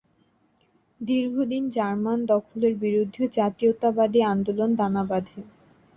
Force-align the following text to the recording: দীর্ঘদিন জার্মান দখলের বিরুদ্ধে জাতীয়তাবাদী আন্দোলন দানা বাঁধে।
দীর্ঘদিন 1.01 1.63
জার্মান 1.69 2.19
দখলের 2.25 2.73
বিরুদ্ধে 2.77 3.23
জাতীয়তাবাদী 3.37 4.19
আন্দোলন 4.25 4.69
দানা 4.75 5.03
বাঁধে। 5.03 5.39